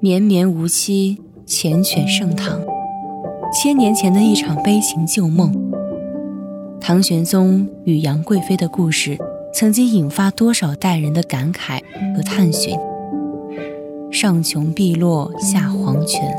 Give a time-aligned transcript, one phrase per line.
[0.00, 2.60] 绵绵无期，缱绻盛唐。
[3.52, 5.52] 千年前的一场悲情旧梦。
[6.80, 9.18] 唐玄宗与杨贵妃的故事，
[9.52, 11.82] 曾经引发多少代人的感慨
[12.16, 12.78] 和探寻。
[14.10, 16.34] 上穷碧落下黄泉，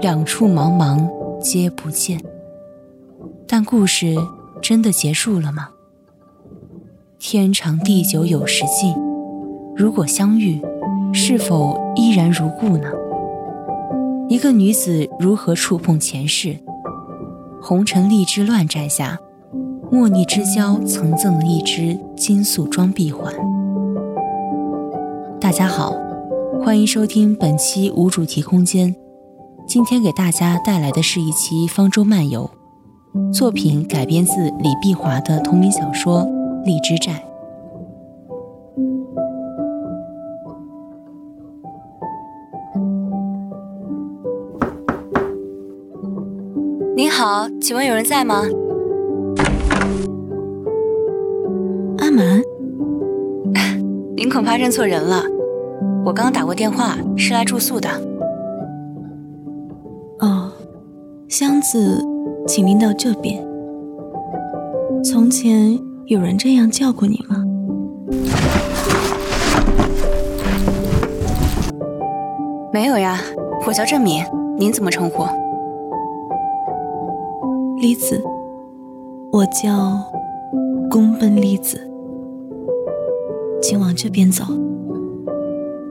[0.00, 1.08] 两处茫茫
[1.40, 2.20] 皆不见。
[3.46, 4.16] 但故事
[4.60, 5.70] 真的结束了吗？
[7.18, 8.94] 天长地久有时尽，
[9.76, 10.60] 如果相遇，
[11.14, 12.88] 是否依然如故呢？
[14.30, 16.56] 一个女子如何触碰前世？
[17.60, 19.18] 红尘荔枝乱寨下，
[19.90, 23.30] 莫逆之交曾赠了一只金素装臂环。
[25.38, 25.92] 大家好，
[26.64, 28.96] 欢迎收听本期无主题空间。
[29.66, 32.50] 今天给大家带来的是一期方舟漫游，
[33.34, 36.22] 作品改编自李碧华的同名小说
[36.64, 37.12] 《荔枝寨》。
[47.24, 48.42] 好，请问有人在吗？
[51.98, 52.42] 阿满，
[54.16, 55.22] 您恐怕认错人了。
[56.04, 57.88] 我刚打过电话，是来住宿的。
[60.18, 60.50] 哦，
[61.28, 62.04] 箱子，
[62.44, 63.40] 请您到这边。
[65.04, 67.44] 从前有人这样叫过你吗？
[72.72, 73.20] 没有呀，
[73.64, 74.24] 我叫郑敏，
[74.58, 75.24] 您怎么称呼？
[77.82, 78.22] 李子，
[79.32, 80.04] 我叫
[80.88, 81.80] 宫本栗子，
[83.60, 84.44] 请往这边走。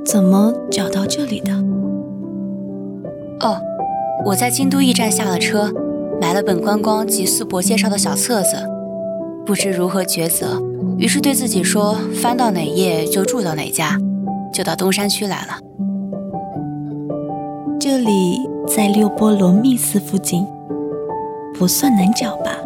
[0.05, 1.51] 怎么找到这里的？
[3.41, 3.57] 哦，
[4.25, 5.69] 我在京都驿站下了车，
[6.21, 8.55] 买了本观光及素博介绍的小册子，
[9.45, 10.63] 不知如何抉择，
[10.97, 13.97] 于是对自己说：翻到哪页就住到哪家，
[14.53, 15.59] 就到东山区来了。
[17.77, 20.47] 这里在六波罗蜜寺附近。
[21.61, 22.57] 不算难找吧？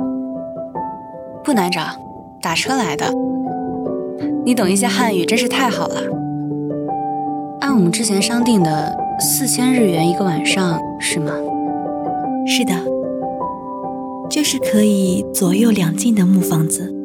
[1.43, 1.81] 不难找，
[2.41, 3.13] 打车来的。
[4.45, 6.01] 你懂一些汉语，真是太好了。
[7.59, 11.33] 按我们之前商定的四千日元一个晚上，是吗？
[12.47, 12.73] 是的，
[14.29, 16.95] 这是可以左右两进的木房子，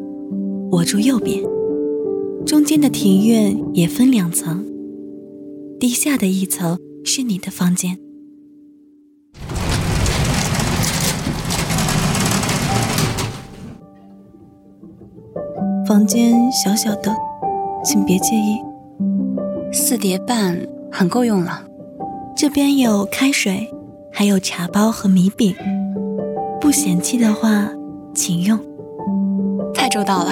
[0.71, 1.43] 我住右边，
[2.47, 4.65] 中间的庭院也分两层，
[5.81, 7.99] 地下的一层是你的房间。
[15.91, 17.13] 房间小小的，
[17.83, 18.63] 请别介意。
[19.73, 20.57] 四叠半
[20.89, 21.65] 很够用了。
[22.37, 23.69] 这边有开水，
[24.13, 25.53] 还有茶包和米饼。
[26.61, 27.69] 不嫌弃的话，
[28.15, 28.57] 请用。
[29.75, 30.31] 太周到了。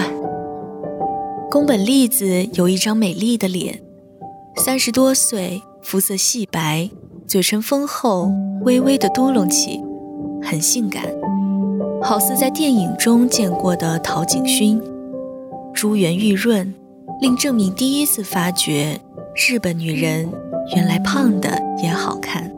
[1.51, 3.81] 宫本丽子有一张美丽的脸，
[4.59, 6.89] 三十多岁，肤色细白，
[7.27, 8.31] 嘴唇丰厚，
[8.63, 9.83] 微微的嘟隆起，
[10.41, 11.03] 很性感，
[12.01, 14.81] 好似在电影中见过的陶景勋。
[15.81, 16.75] 珠圆玉润，
[17.21, 18.99] 令郑敏第一次发觉
[19.37, 20.29] 日本女人
[20.75, 22.53] 原来胖的也好看。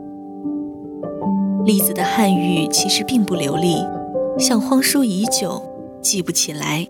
[1.63, 3.75] 栗子的汉语其实并不流利，
[4.39, 5.61] 像荒疏已久，
[6.01, 6.87] 记不起来，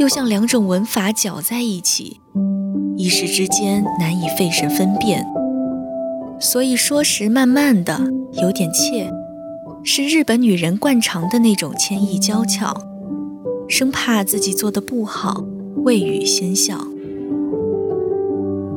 [0.00, 2.20] 又像两种文法搅在一起，
[2.96, 5.24] 一时之间难以费神分辨，
[6.40, 8.00] 所以说时慢慢的，
[8.42, 9.08] 有点怯，
[9.84, 12.74] 是日本女人惯常的那种谦抑娇俏。
[13.68, 15.44] 生怕自己做的不好，
[15.84, 16.78] 未语先笑。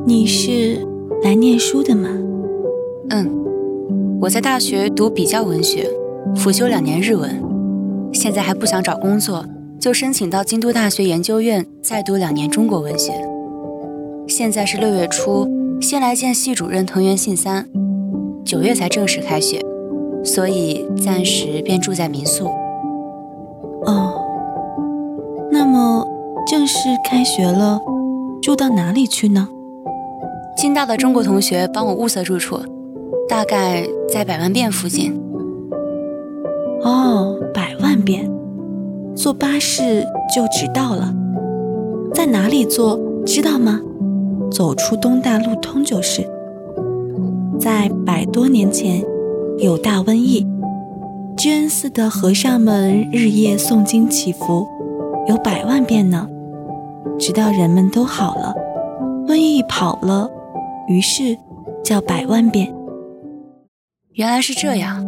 [0.06, 0.86] 你是
[1.22, 2.10] 来念书的吗？
[3.08, 3.30] 嗯，
[4.20, 5.88] 我在大学读比较文学，
[6.36, 7.42] 辅修两年日文。
[8.12, 9.46] 现在还不想找工作，
[9.80, 13.12] 就申请到京都大学研究院再读两年中国文学。
[14.28, 15.48] 现在是六月初，
[15.80, 17.66] 先来见系主任藤原信三，
[18.44, 19.58] 九月才正式开学，
[20.22, 22.44] 所以暂时便住在民宿。
[23.86, 24.18] 哦。
[25.72, 26.06] 那么
[26.46, 27.80] 正式开学了，
[28.42, 29.48] 住到哪里去呢？
[30.54, 32.60] 京大的中国同学帮我物色住处，
[33.26, 35.18] 大概在百万遍附近。
[36.82, 38.30] 哦，百万遍，
[39.14, 40.04] 坐巴士
[40.36, 41.10] 就直到了。
[42.12, 43.80] 在哪里坐，知道吗？
[44.50, 46.22] 走出东大路通就是。
[47.58, 49.02] 在百多年前，
[49.56, 50.46] 有大瘟疫，
[51.34, 54.66] 居恩寺的和尚们日夜诵经祈福。
[55.26, 56.28] 有百万遍呢，
[57.18, 58.54] 直到人们都好了，
[59.26, 60.28] 瘟疫跑了，
[60.88, 61.38] 于是
[61.84, 62.74] 叫百万遍。
[64.14, 65.06] 原来是这样，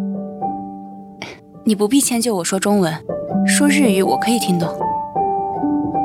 [1.65, 2.95] 你不必迁就我说中文，
[3.47, 4.69] 说日语我可以听懂。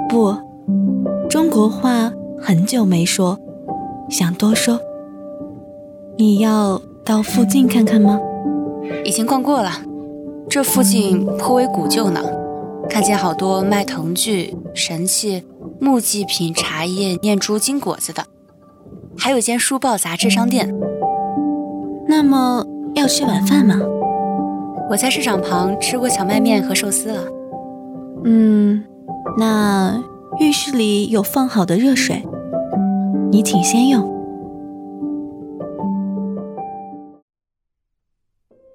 [0.10, 0.34] 不，
[1.30, 2.12] 中国话
[2.42, 3.38] 很久没说，
[4.10, 4.80] 想多说。
[6.18, 8.20] 你要到附近看看吗？
[9.06, 9.70] 已经逛过了，
[10.50, 12.20] 这附近颇为古旧呢，
[12.90, 15.46] 看见好多卖藤具、神器、
[15.80, 18.26] 木祭品、茶叶、念珠、金果子的，
[19.18, 20.74] 还有间书报杂志商店。
[22.08, 22.66] 那么
[22.96, 23.80] 要吃晚饭吗？
[24.90, 27.28] 我在市场旁吃过荞麦面和寿司了。
[28.26, 28.84] 嗯，
[29.38, 30.04] 那
[30.40, 32.28] 浴室里有放好的热水，
[33.32, 34.18] 你请先用。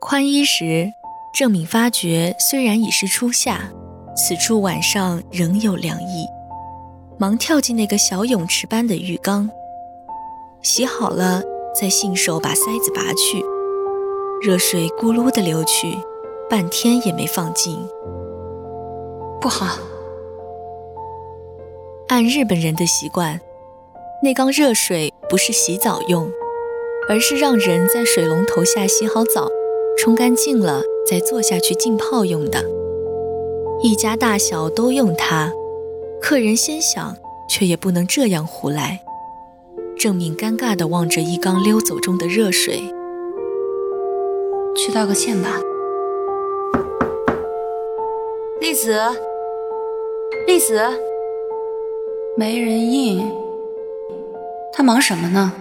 [0.00, 0.90] 宽衣时，
[1.34, 3.72] 郑敏发觉虽然已是初夏，
[4.16, 6.26] 此处晚上仍有凉意，
[7.19, 9.50] 忙跳进那个小泳池般的浴缸，
[10.62, 11.43] 洗好了，
[11.78, 13.44] 再信手把塞子拔去，
[14.40, 15.99] 热水咕噜的流去，
[16.49, 17.76] 半天也没放尽。
[19.40, 19.78] 不好，
[22.08, 23.40] 按日本人的习惯，
[24.22, 26.31] 那缸热水不是洗澡用，
[27.08, 29.49] 而是让人在水龙头下洗好澡。
[29.99, 32.64] 冲干净了，再坐下去浸泡用的。
[33.82, 35.53] 一家大小都用它，
[36.21, 37.17] 客人先想，
[37.49, 39.00] 却也不能这样胡来。
[39.99, 42.82] 郑敏尴尬地望着一缸溜走中的热水，
[44.76, 45.61] 去道个歉吧。
[48.61, 48.99] 栗子，
[50.47, 50.81] 栗子，
[52.37, 53.31] 没人应，
[54.73, 55.53] 他忙什么呢？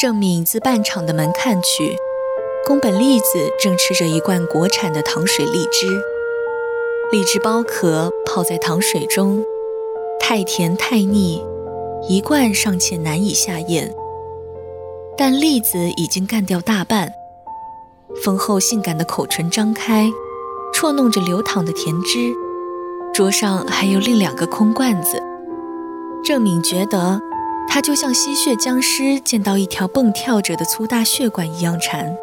[0.00, 1.96] 郑敏自半场的门看去。
[2.66, 5.86] 宫本栗子正吃着一罐国产的糖水荔枝，
[7.10, 9.42] 荔枝剥壳泡在糖水中，
[10.20, 11.42] 太甜太腻，
[12.06, 13.90] 一罐尚且难以下咽。
[15.16, 17.10] 但栗子已经干掉大半，
[18.22, 20.10] 丰厚性感的口唇张开，
[20.74, 22.34] 啜弄着流淌的甜汁。
[23.14, 25.18] 桌上还有另两个空罐子。
[26.22, 27.18] 郑敏觉得，
[27.66, 32.14] 他就像吸血僵尸见到一条蹦跳着的粗大血管一样馋。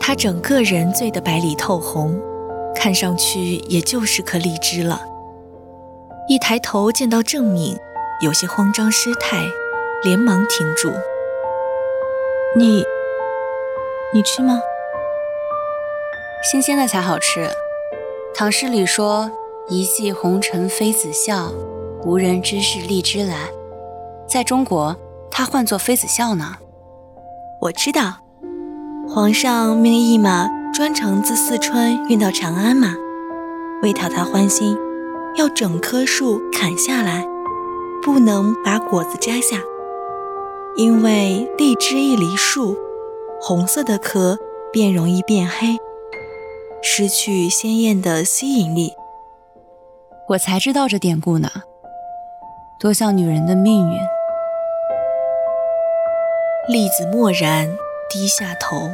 [0.00, 2.18] 他整个人醉得白里透红，
[2.78, 5.00] 看上去也就是颗荔枝了。
[6.28, 7.76] 一抬头见到郑敏，
[8.22, 9.44] 有些慌张失态，
[10.02, 10.92] 连忙停住。
[12.56, 12.84] 你，
[14.12, 14.60] 你吃吗？
[16.50, 17.48] 新鲜的才好吃。
[18.34, 19.30] 唐诗里说
[19.68, 21.52] ：“一骑红尘妃子笑，
[22.04, 23.48] 无人知是荔枝来。”
[24.28, 24.96] 在中国，
[25.30, 26.56] 它唤作妃子笑呢。
[27.62, 28.18] 我知道。
[29.08, 32.94] 皇上命令一马专程自四川运到长安嘛，
[33.82, 34.76] 为讨他欢心，
[35.34, 37.26] 要整棵树砍下来，
[38.02, 39.56] 不能把果子摘下，
[40.76, 42.76] 因为荔枝一离树，
[43.40, 44.36] 红色的壳
[44.70, 45.78] 便容易变黑，
[46.82, 48.92] 失去鲜艳的吸引力。
[50.28, 51.48] 我才知道这典故呢，
[52.78, 53.98] 多像女人的命运。
[56.68, 57.66] 栗子默然。
[58.08, 58.88] 低下头，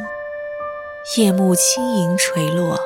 [1.17, 2.79] 夜幕轻盈垂落。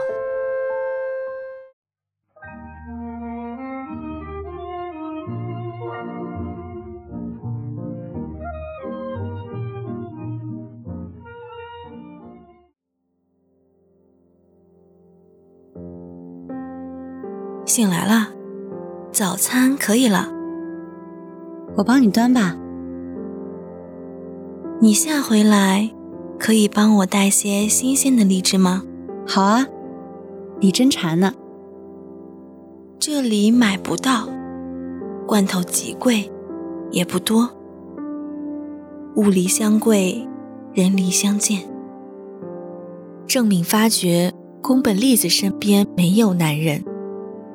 [17.67, 18.29] 醒来了，
[19.13, 20.27] 早餐可以了，
[21.77, 22.57] 我帮你端吧。
[24.81, 25.93] 你下回来。
[26.39, 28.83] 可以帮我带些新鲜的荔枝吗？
[29.27, 29.67] 好啊，
[30.61, 31.33] 你真馋呢。
[32.99, 34.29] 这里买不到，
[35.27, 36.31] 罐头极贵，
[36.91, 37.51] 也不多。
[39.17, 40.29] 物离相贵，
[40.75, 41.63] 人离相见。
[43.27, 46.85] 郑敏发觉宫本栗子身边没有男人，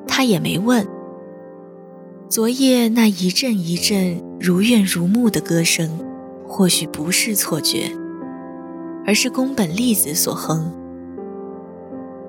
[0.06, 0.86] 他也没问。
[2.28, 5.98] 昨夜那一阵一阵如怨如慕的歌声，
[6.46, 7.90] 或许不是错觉。
[9.04, 10.72] 而是宫本栗子所哼，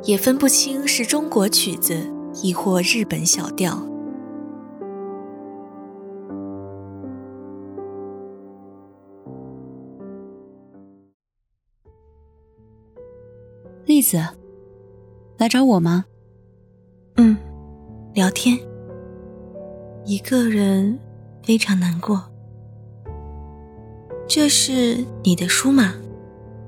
[0.03, 1.96] 也分不清是中国曲子，
[2.42, 3.77] 亦或日本小调。
[13.86, 14.18] 栗子，
[15.38, 16.06] 来找我吗？
[17.18, 17.38] 嗯，
[18.13, 18.58] 聊天。
[20.06, 21.00] 一个人
[21.44, 22.24] 非常难过。
[24.27, 25.94] 这是你的书吗？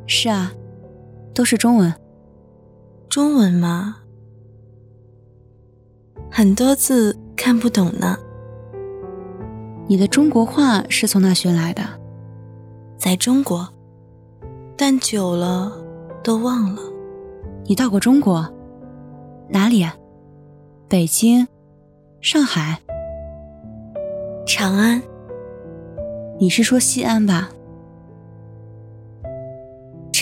[0.07, 0.53] 是啊，
[1.33, 1.93] 都是中文。
[3.09, 3.97] 中文吗？
[6.29, 8.17] 很多字看不懂呢。
[9.87, 11.83] 你的中国话是从哪学来的？
[12.97, 13.67] 在中国，
[14.75, 15.71] 但久了
[16.23, 16.81] 都忘了。
[17.65, 18.47] 你到过中国？
[19.49, 19.95] 哪里啊？
[20.87, 21.47] 北京、
[22.19, 22.79] 上海、
[24.45, 25.01] 长安。
[26.39, 27.49] 你是说西安吧？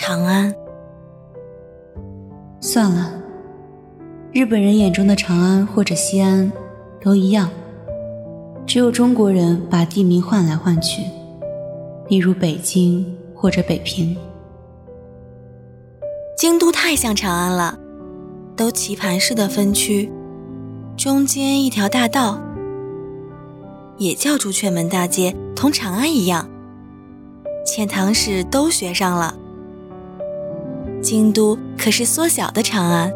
[0.05, 0.53] 长安。
[2.60, 3.13] 算了，
[4.33, 6.51] 日本人眼中的长安或者西安
[7.01, 7.50] 都一样，
[8.65, 11.03] 只有中国人把地名换来换去，
[12.10, 14.13] 例如北京或者北平。
[16.38, 17.79] 京都太像长安了，
[18.57, 20.12] 都棋盘式的分区，
[20.98, 22.38] 中间一条大道，
[23.98, 26.45] 也叫朱雀门大街，同长安一样。
[27.65, 29.36] 遣唐使都学上了。
[31.03, 33.12] 京都可是缩小的长安，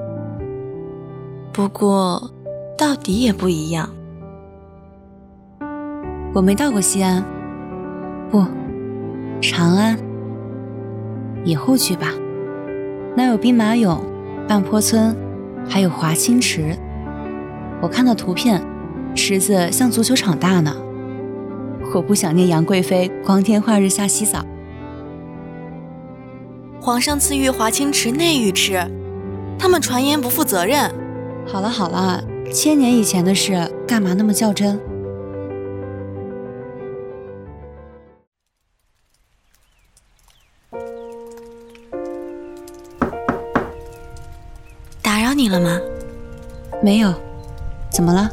[1.53, 2.29] 不过
[2.77, 3.89] 到底也不一样。
[6.33, 7.23] 我没到过西安，
[8.29, 8.45] 不，
[9.41, 9.97] 长安。
[11.45, 12.09] 以后去吧，
[13.15, 13.99] 那有兵马俑、
[14.49, 15.15] 半坡村，
[15.65, 16.77] 还有华清池。
[17.81, 18.61] 我看到图片，
[19.15, 20.75] 池子像足球场大呢。
[21.95, 24.45] 我不想念杨贵妃光天化日下洗澡。
[26.87, 28.81] 皇上赐予华清池内浴池，
[29.59, 30.89] 他们传言不负责任。
[31.45, 34.79] 好了好了，千年以前的事，干嘛那么较真？
[45.01, 45.77] 打扰你了吗？
[46.81, 47.13] 没有，
[47.91, 48.29] 怎么了？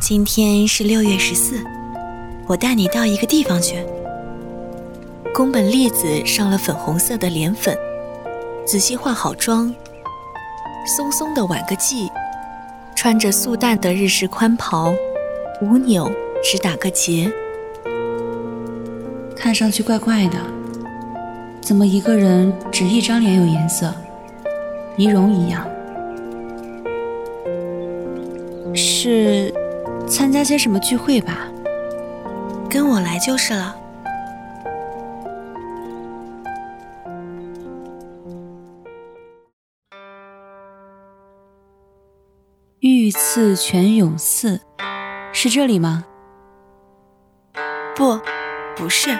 [0.00, 1.62] 今天是六月十四，
[2.48, 3.84] 我带你到一个地方去。
[5.40, 7.74] 宫本丽子上了粉红色的脸粉，
[8.66, 9.74] 仔细化好妆，
[10.98, 12.10] 松松的挽个髻，
[12.94, 14.92] 穿着素淡的日式宽袍，
[15.62, 16.12] 无纽
[16.44, 17.32] 只打个结，
[19.34, 20.36] 看上去怪怪的。
[21.62, 23.94] 怎么一个人只一张脸有颜色？
[24.98, 25.66] 仪容一样，
[28.74, 29.50] 是
[30.06, 31.48] 参加些什么聚会吧？
[32.68, 33.76] 跟我来就是了。
[43.40, 44.60] 御赐泉涌寺
[45.32, 46.04] 是这里吗？
[47.96, 48.20] 不，
[48.76, 49.18] 不是，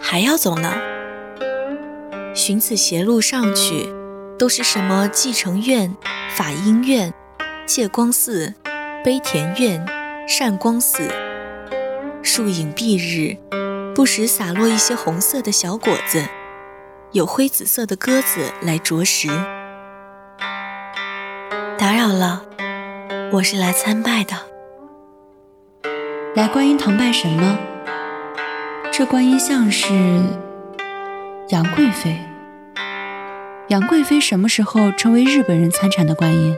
[0.00, 0.74] 还要走呢。
[2.34, 3.88] 寻此斜路上去，
[4.36, 5.96] 都是什么继承院、
[6.30, 7.14] 法音院、
[7.64, 8.52] 戒光寺、
[9.04, 9.86] 悲田院、
[10.26, 11.08] 善光寺。
[12.24, 13.38] 树影蔽日，
[13.94, 16.26] 不时洒落一些红色的小果子，
[17.12, 19.28] 有灰紫色的鸽子来啄食。
[21.78, 22.46] 打扰了。
[23.32, 24.34] 我是来参拜的，
[26.34, 27.58] 来观音堂拜什么？
[28.92, 29.86] 这观音像是
[31.50, 32.18] 杨贵妃。
[33.68, 36.56] 杨贵妃什么时候成为日本人参禅的观音？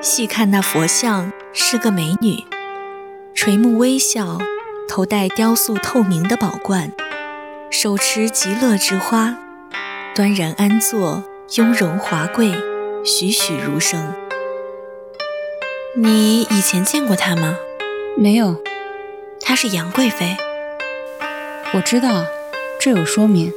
[0.00, 2.42] 细看那佛像，是个美女，
[3.34, 4.38] 垂目微笑，
[4.88, 6.92] 头戴雕塑透明的宝冠，
[7.70, 9.36] 手持极乐之花，
[10.14, 11.22] 端然安坐，
[11.56, 12.54] 雍容华贵。
[13.02, 14.12] 栩栩如生。
[15.96, 17.56] 你以前见过她吗？
[18.16, 18.56] 没有。
[19.40, 20.36] 她是杨贵妃。
[21.72, 22.26] 我知道，
[22.78, 23.52] 这有说明。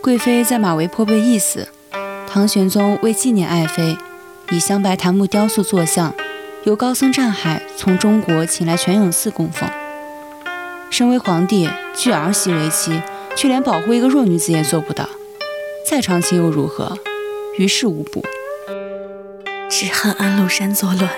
[0.00, 1.68] 贵妃在马嵬坡被缢死，
[2.26, 3.98] 唐玄宗为纪念爱妃，
[4.50, 6.14] 以香白檀木雕塑坐像，
[6.64, 9.68] 由高僧占海从中国请来泉涌寺供奉。
[10.90, 13.02] 身为皇帝，拒儿媳为妻，
[13.36, 15.06] 却连保护一个弱女子也做不到，
[15.86, 16.96] 再长情又如何？
[17.58, 18.24] 于事无补。
[19.70, 21.10] 只恨安禄山作乱，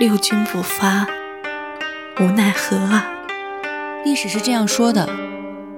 [0.00, 1.06] 六军不发，
[2.18, 3.06] 无奈何啊！
[4.04, 5.08] 历史是这样说的，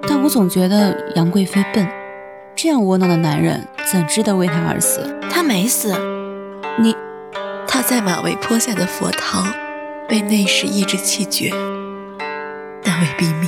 [0.07, 1.87] 但我总觉得杨贵妃笨，
[2.55, 5.19] 这样窝囊的男人怎值得为她而死？
[5.29, 5.95] 她没死，
[6.79, 6.95] 你，
[7.67, 9.53] 她在马嵬坡下的佛堂
[10.07, 11.51] 被内侍意志气绝，
[12.83, 13.47] 但未毙命。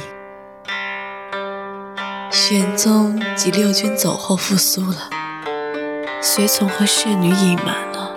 [2.30, 5.10] 玄宗及六军走后复苏了。
[6.24, 8.16] 随从和侍女隐瞒了，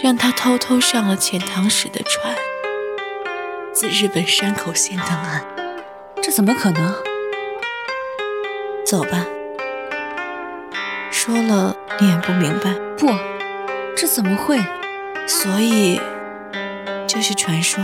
[0.00, 2.32] 让他偷偷上了遣唐使的船，
[3.72, 5.44] 自日本山口县登岸。
[6.22, 6.94] 这怎么可能？
[8.86, 9.26] 走吧。
[11.10, 12.72] 说了你也不明白。
[12.96, 13.12] 不，
[13.96, 14.60] 这怎么会？
[15.26, 16.00] 所以，
[17.08, 17.82] 这是传说。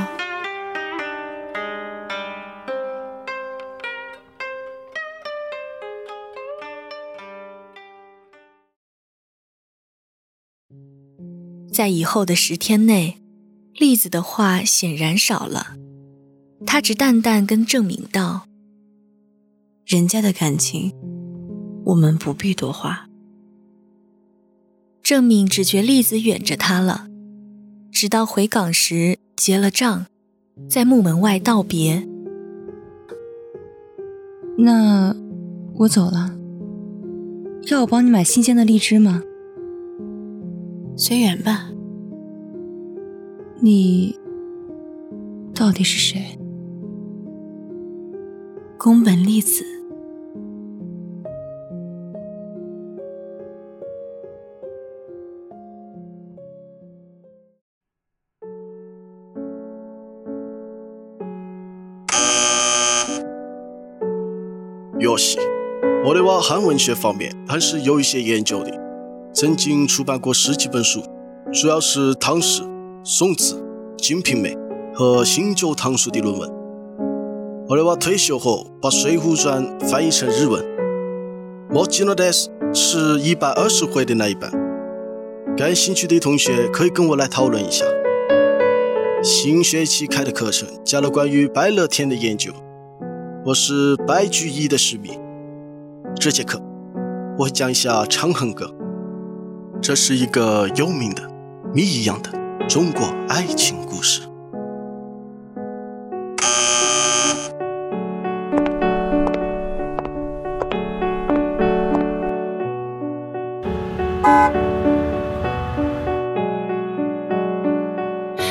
[11.78, 13.18] 在以后的十天内，
[13.73, 15.76] 栗子的话显然少了。
[16.66, 18.49] 他只淡淡跟郑敏道
[19.87, 20.92] ：“人家的感情，
[21.85, 23.06] 我们不必多话。”
[25.04, 27.06] 郑敏只觉栗子远着他了，
[27.92, 30.06] 直到回港时结了账，
[30.68, 32.08] 在木门外道别。
[34.58, 35.14] 那
[35.76, 36.37] 我走了，
[37.70, 39.23] 要我帮你买新鲜的荔枝吗？
[41.00, 41.71] 随缘吧。
[43.61, 44.19] 你
[45.55, 46.37] 到底是谁？
[48.76, 49.64] 宫本丽子。
[64.99, 65.38] 哟西，
[66.05, 68.88] 我的话汉文学方面还是有一些研究的，
[69.40, 71.00] 曾经出版过十几本书，
[71.52, 72.61] 主要是唐诗、
[73.04, 73.54] 宋词、
[73.97, 74.52] 《金瓶梅》
[74.92, 76.50] 和新旧唐书的论文。
[77.68, 80.66] 后来我退休后把《水浒传》翻译成日文，
[81.71, 84.50] 莫吉诺德斯是一百二十回的那一本。
[85.57, 87.85] 感兴趣的同学可以跟我来讨论一下。
[89.23, 92.50] 新学期开的课程加了关于白乐天的研究，
[93.47, 95.11] 我是白居易的诗迷。
[96.16, 96.61] 这节课
[97.38, 98.66] 我会讲一下《长恨歌》，
[99.80, 101.23] 这是一个有名的
[101.73, 102.30] 谜一样的
[102.68, 104.23] 中国爱情故事。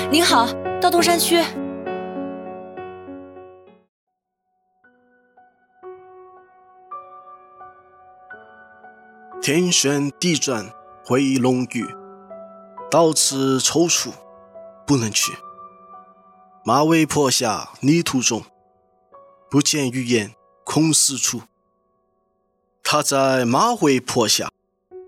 [0.10, 0.48] 您好，
[0.82, 1.40] 到东山区。
[9.40, 10.66] 天旋地转
[11.10, 11.88] 回龙驭，
[12.92, 14.10] 到此踌躇
[14.86, 15.32] 不能去。
[16.66, 18.44] 马嵬坡下泥途中，
[19.50, 20.34] 不见玉颜
[20.66, 21.44] 空死处。
[22.84, 24.52] 他在马嵬坡下，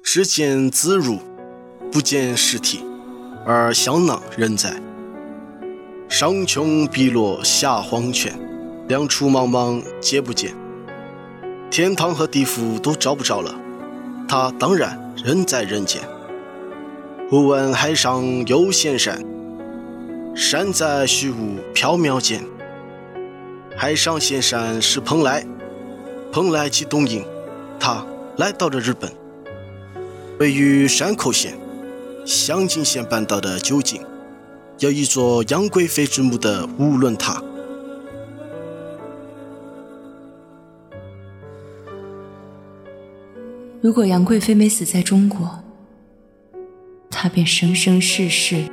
[0.01, 1.19] 只见自如，
[1.91, 2.81] 不见尸体，
[3.45, 4.81] 而香囊仍在。
[6.07, 8.39] 上穷碧落下黄泉，
[8.87, 10.55] 两处茫茫皆不见。
[11.69, 13.53] 天堂和地府都找不着了。
[14.29, 16.01] 他当然人在人间。
[17.29, 19.21] 忽闻海上有仙山，
[20.33, 22.41] 山在虚无缥缈间。
[23.75, 25.45] 海上仙山是蓬莱，
[26.31, 27.23] 蓬莱即东瀛。
[27.79, 28.05] 他
[28.37, 29.11] 来到了日本，
[30.39, 31.53] 位于山口县
[32.25, 34.01] 香津县半岛的九井，
[34.79, 37.43] 有一座杨贵妃之墓的五轮塔。
[43.81, 45.57] 如果杨贵妃没死在中国，
[47.09, 48.69] 她便生生世世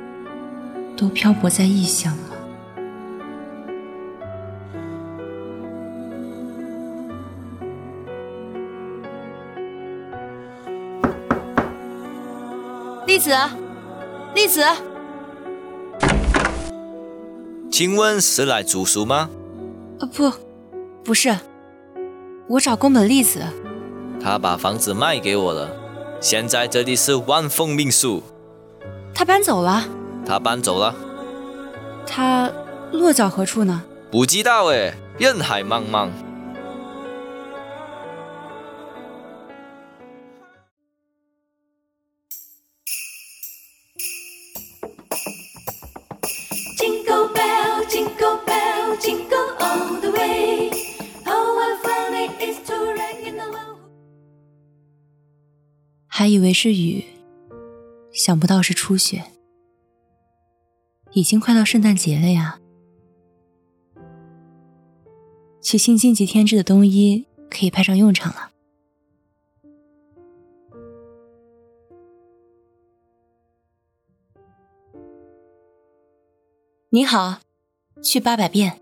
[0.97, 2.23] 都漂泊在异乡了。
[13.05, 13.31] 栗子，
[14.35, 14.61] 栗子，
[17.71, 19.29] 请问是来住宿吗？
[20.01, 20.29] 呃，不，
[21.01, 21.33] 不是，
[22.49, 23.41] 我找宫本栗子。
[24.21, 25.69] 他把房子卖给我了，
[26.19, 28.21] 现在这里是万凤民宿。
[29.13, 29.83] 他搬走了。
[30.25, 30.93] 他搬走了。
[32.05, 32.51] 他
[32.91, 33.83] 落脚何处呢？
[34.11, 36.09] 不知道哎，人海茫茫。
[56.19, 57.05] 还以为是雨，
[58.11, 59.23] 想不到是初雪。
[61.11, 62.59] 已经快到圣诞节了呀，
[65.61, 68.51] 齐心晋级天志的冬衣可以派上用场了。
[76.89, 77.41] 你好，
[78.01, 78.81] 去八百遍。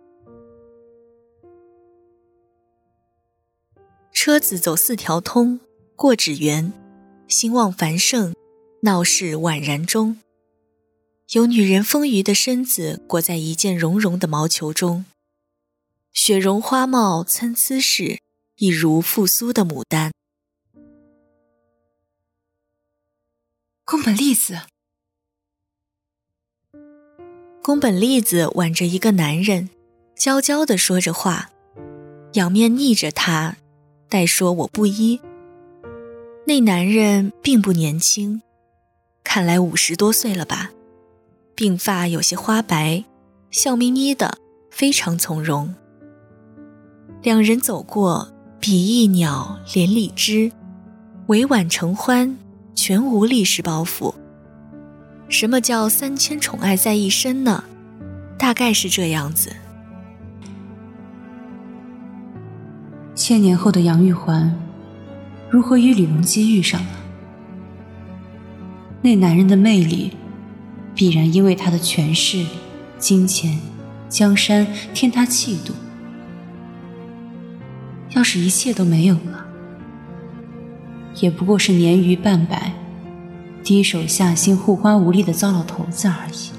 [4.14, 5.60] 车子走四条通，
[5.98, 6.72] 过纸园。
[7.28, 8.36] 兴旺繁盛，
[8.82, 10.20] 闹市宛然中。
[11.32, 15.06] 有女人丰腴的身子裹在一件绒绒的毛球中，
[16.14, 18.20] 雪绒花帽参差时，
[18.58, 20.12] 一如复苏的牡丹。
[23.84, 24.62] 宫本栗子，
[27.64, 29.72] 宫本栗子挽着一个男人，
[30.16, 31.50] 娇娇的说着话，
[32.34, 33.58] 仰面睨着他，
[34.08, 35.20] 待说我不依。
[36.48, 38.44] 那男人并不年轻，
[39.24, 40.70] 看来五十多岁了吧，
[41.56, 43.04] 鬓发有些花白，
[43.50, 44.38] 笑眯眯的，
[44.70, 45.74] 非常从容。
[47.24, 50.52] 两人走过，比翼鸟，连理枝，
[51.26, 52.38] 委婉承欢，
[52.76, 54.14] 全无历史包袱。
[55.28, 57.64] 什么叫三千宠爱在一身呢？
[58.38, 59.52] 大概是这样子。
[63.16, 64.56] 千年后的杨玉环，
[65.56, 66.90] 如何与李隆基遇上了？
[69.02, 70.12] 那男人的魅力，
[70.94, 72.46] 必然因为他的权势、
[72.98, 73.58] 金钱、
[74.10, 75.74] 江山添他气度。
[78.10, 79.46] 要是一切都没有了，
[81.22, 82.74] 也不过是年逾半百、
[83.64, 86.52] 低手下心、护花无力的糟老头子而已。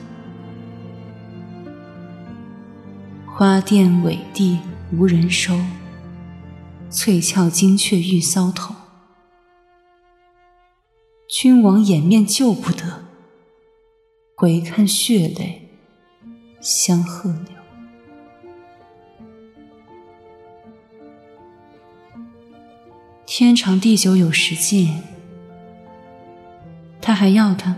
[3.27, 4.59] 花钿委地
[4.91, 5.55] 无人收。
[6.89, 8.75] 翠翘金雀玉搔头，
[11.29, 13.05] 君王掩面救不得，
[14.37, 15.69] 回看血泪
[16.61, 17.57] 相和流。
[23.27, 25.03] 天长地久有时尽，
[27.03, 27.75] 他还要他？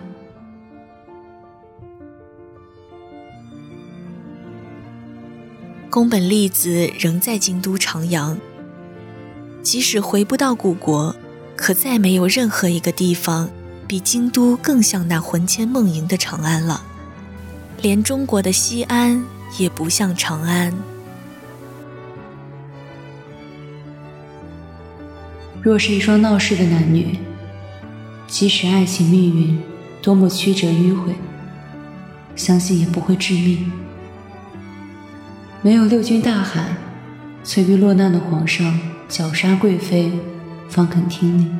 [5.88, 8.36] 宫本丽子仍在京都徜徉。
[9.62, 11.16] 即使回不到古国，
[11.58, 13.50] 可再没有任何一个地方
[13.88, 16.84] 比京都更像那魂牵梦萦的长安了。
[17.82, 19.22] 连中国的西安
[19.58, 20.72] 也不像长安。
[25.60, 27.18] 若是一双闹事的男女，
[28.28, 29.60] 即使爱情命运
[30.00, 31.12] 多么曲折迂回，
[32.36, 33.70] 相信也不会致命。
[35.60, 36.76] 没有六军大喊，
[37.42, 38.78] 催逼落难的皇上。
[39.08, 40.12] 绞杀贵妃，
[40.68, 41.58] 方肯听你。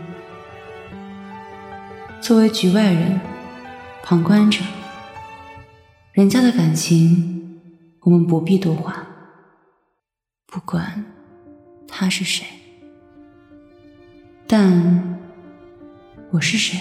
[2.21, 3.21] 作为局外人，
[4.03, 4.63] 旁观者，
[6.13, 7.61] 人家的感情，
[8.01, 9.07] 我们不必多话。
[10.47, 11.05] 不管
[11.87, 12.47] 他是谁，
[14.47, 15.19] 但
[16.31, 16.79] 我是谁？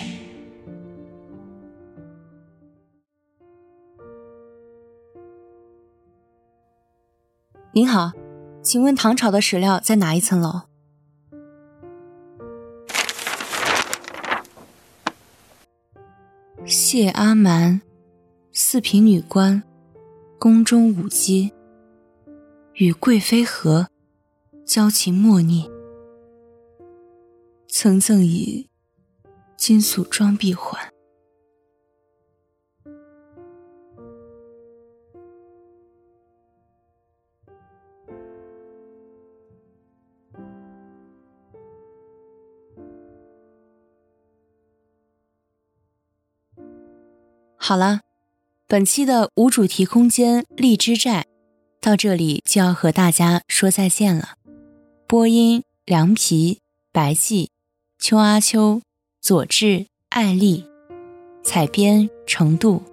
[7.74, 8.12] 您好。
[8.64, 10.67] 请问唐朝的史料在哪一层楼？
[17.00, 17.80] 谢阿蛮，
[18.52, 19.62] 四品女官，
[20.40, 21.54] 宫中舞姬，
[22.74, 23.88] 与贵妃和，
[24.66, 25.70] 交情莫逆，
[27.68, 28.68] 曾赠以
[29.56, 30.92] 金粟装臂环。
[47.68, 48.00] 好了，
[48.66, 51.26] 本期的无主题空间荔枝寨
[51.82, 54.36] 到这里就要和大家说再见了。
[55.06, 56.60] 播音：凉皮、
[56.94, 57.50] 白寂、
[58.00, 58.82] 秋阿秋、
[59.20, 60.66] 佐治、艾丽，
[61.44, 62.84] 采编：程度、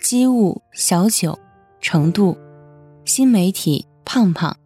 [0.00, 1.36] 机务小九、
[1.80, 2.38] 程度，
[3.04, 4.56] 新媒体胖胖，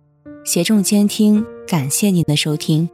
[0.44, 1.42] 协众监听。
[1.66, 2.90] 感谢您的收听，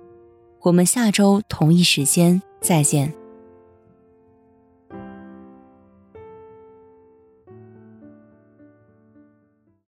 [0.61, 3.13] 我们下周同一时间再见。